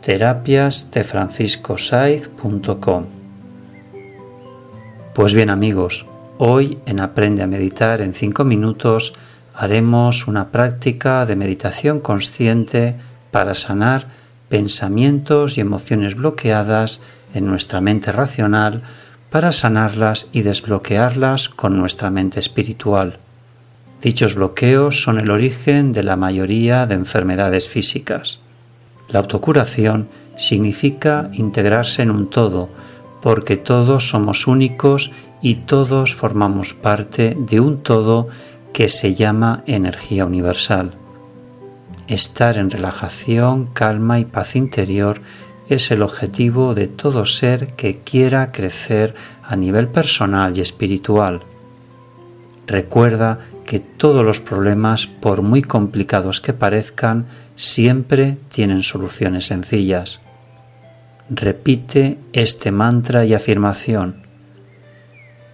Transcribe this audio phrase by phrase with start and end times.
[0.00, 1.04] terapias de
[5.14, 6.06] Pues bien amigos,
[6.38, 9.12] hoy en Aprende a Meditar en 5 minutos
[9.54, 12.96] haremos una práctica de meditación consciente
[13.30, 14.08] para sanar
[14.48, 17.00] pensamientos y emociones bloqueadas
[17.32, 18.82] en nuestra mente racional
[19.34, 23.18] para sanarlas y desbloquearlas con nuestra mente espiritual.
[24.00, 28.38] Dichos bloqueos son el origen de la mayoría de enfermedades físicas.
[29.08, 32.68] La autocuración significa integrarse en un todo,
[33.22, 35.10] porque todos somos únicos
[35.42, 38.28] y todos formamos parte de un todo
[38.72, 40.94] que se llama energía universal.
[42.06, 45.20] Estar en relajación, calma y paz interior
[45.68, 51.40] es el objetivo de todo ser que quiera crecer a nivel personal y espiritual.
[52.66, 57.26] Recuerda que todos los problemas, por muy complicados que parezcan,
[57.56, 60.20] siempre tienen soluciones sencillas.
[61.30, 64.26] Repite este mantra y afirmación.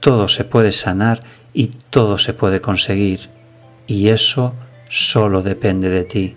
[0.00, 3.28] Todo se puede sanar y todo se puede conseguir,
[3.86, 4.54] y eso
[4.88, 6.36] solo depende de ti.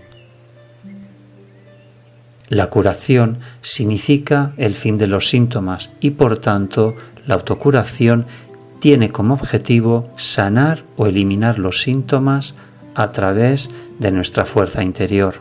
[2.52, 6.96] La curación significa el fin de los síntomas y por tanto
[7.26, 8.26] la autocuración
[8.82, 12.56] tiene como objetivo sanar o eliminar los síntomas
[12.94, 13.70] a través
[14.00, 15.36] de nuestra fuerza interior,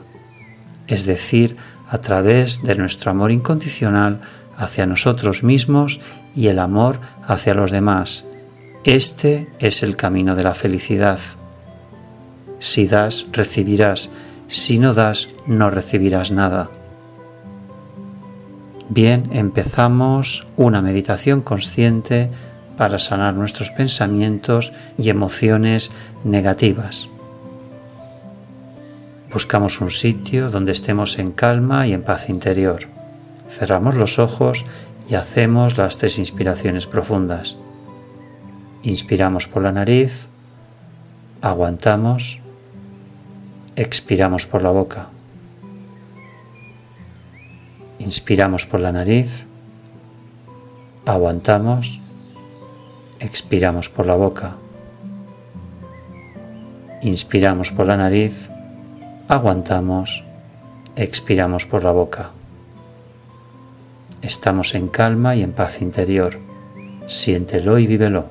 [0.87, 1.57] es decir,
[1.89, 4.21] a través de nuestro amor incondicional
[4.57, 6.01] hacia nosotros mismos
[6.37, 8.25] y el amor hacia los demás.
[8.85, 11.19] Este es el camino de la felicidad.
[12.61, 14.11] Si das, recibirás.
[14.47, 16.71] Si no das, no recibirás nada.
[18.93, 22.29] Bien, empezamos una meditación consciente
[22.77, 25.93] para sanar nuestros pensamientos y emociones
[26.25, 27.09] negativas.
[29.33, 32.81] Buscamos un sitio donde estemos en calma y en paz interior.
[33.49, 34.65] Cerramos los ojos
[35.09, 37.57] y hacemos las tres inspiraciones profundas.
[38.83, 40.27] Inspiramos por la nariz,
[41.43, 42.41] aguantamos,
[43.77, 45.11] expiramos por la boca.
[48.11, 49.47] Inspiramos por la nariz,
[51.07, 52.01] aguantamos,
[53.21, 54.57] expiramos por la boca.
[57.03, 58.51] Inspiramos por la nariz,
[59.29, 60.25] aguantamos,
[60.97, 62.31] expiramos por la boca.
[64.23, 66.37] Estamos en calma y en paz interior.
[67.07, 68.27] Siéntelo y vívelo.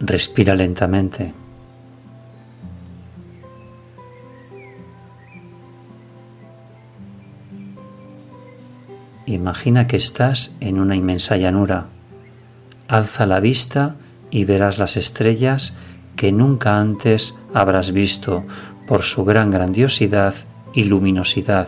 [0.00, 1.43] Respira lentamente.
[9.34, 11.88] Imagina que estás en una inmensa llanura.
[12.86, 13.96] Alza la vista
[14.30, 15.74] y verás las estrellas
[16.14, 18.44] que nunca antes habrás visto
[18.86, 20.34] por su gran grandiosidad
[20.72, 21.66] y luminosidad.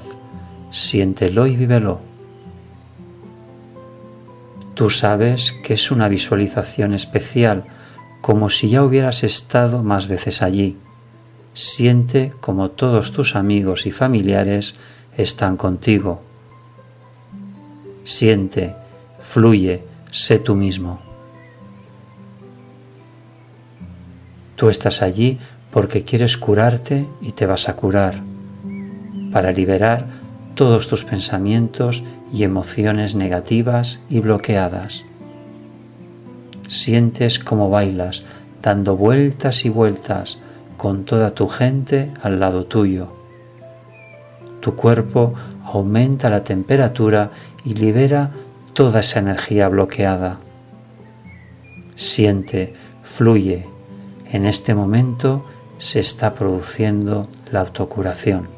[0.70, 2.00] Siéntelo y vívelo.
[4.74, 7.64] Tú sabes que es una visualización especial
[8.20, 10.78] como si ya hubieras estado más veces allí.
[11.52, 14.76] Siente como todos tus amigos y familiares
[15.16, 16.25] están contigo.
[18.06, 18.76] Siente,
[19.18, 19.82] fluye,
[20.12, 21.00] sé tú mismo.
[24.54, 25.40] Tú estás allí
[25.72, 28.22] porque quieres curarte y te vas a curar,
[29.32, 30.06] para liberar
[30.54, 35.04] todos tus pensamientos y emociones negativas y bloqueadas.
[36.68, 38.22] Sientes como bailas,
[38.62, 40.38] dando vueltas y vueltas
[40.76, 43.15] con toda tu gente al lado tuyo.
[44.66, 45.32] Tu cuerpo
[45.62, 47.30] aumenta la temperatura
[47.64, 48.32] y libera
[48.72, 50.40] toda esa energía bloqueada.
[51.94, 52.72] Siente,
[53.04, 53.68] fluye.
[54.32, 55.46] En este momento
[55.78, 58.48] se está produciendo la autocuración.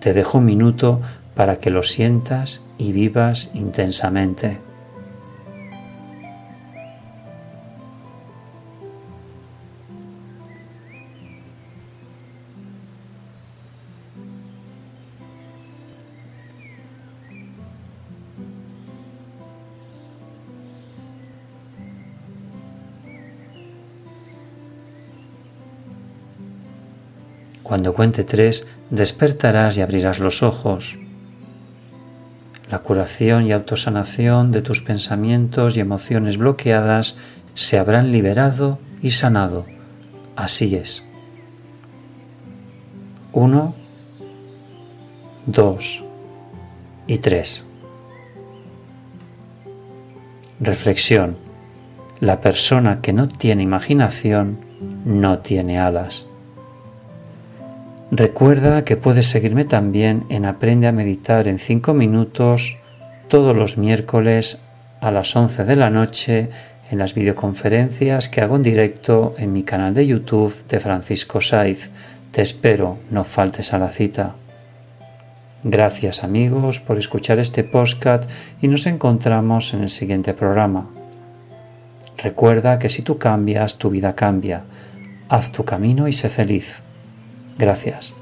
[0.00, 1.00] Te dejo un minuto
[1.36, 4.73] para que lo sientas y vivas intensamente.
[27.64, 30.98] Cuando cuente tres, despertarás y abrirás los ojos.
[32.70, 37.16] La curación y autosanación de tus pensamientos y emociones bloqueadas
[37.54, 39.64] se habrán liberado y sanado.
[40.36, 41.04] Así es.
[43.32, 43.74] Uno,
[45.46, 46.04] dos
[47.06, 47.64] y tres.
[50.60, 51.38] Reflexión.
[52.20, 54.58] La persona que no tiene imaginación
[55.06, 56.26] no tiene alas.
[58.10, 62.76] Recuerda que puedes seguirme también en Aprende a Meditar en 5 minutos
[63.28, 64.58] todos los miércoles
[65.00, 66.50] a las 11 de la noche
[66.90, 71.90] en las videoconferencias que hago en directo en mi canal de YouTube de Francisco Saiz.
[72.30, 74.36] Te espero, no faltes a la cita.
[75.62, 78.28] Gracias amigos por escuchar este podcast
[78.60, 80.90] y nos encontramos en el siguiente programa.
[82.18, 84.64] Recuerda que si tú cambias, tu vida cambia.
[85.28, 86.83] Haz tu camino y sé feliz.
[87.58, 88.14] Gracias.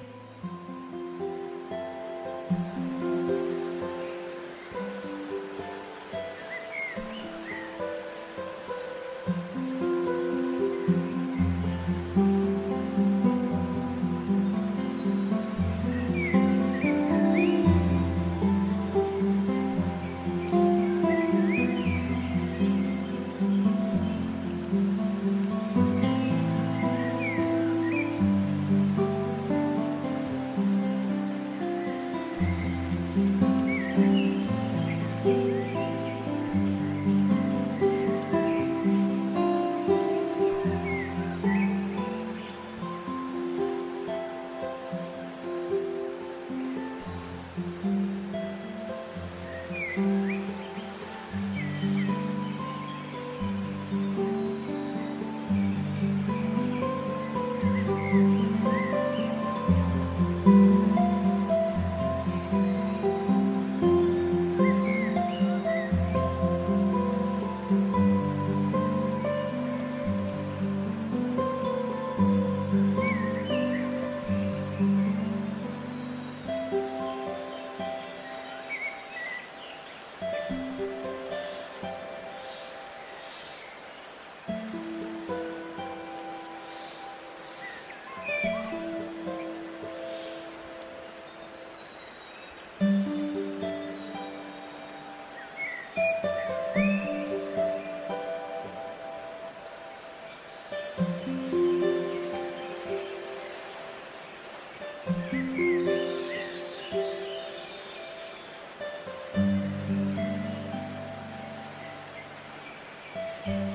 [113.45, 113.72] Yeah.